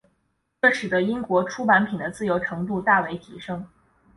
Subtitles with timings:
[0.59, 3.67] 这使得英国出版品的自由程度大为提升。